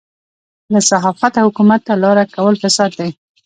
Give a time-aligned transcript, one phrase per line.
[0.73, 3.09] له صحافته حکومت ته لاره کول فساد دی.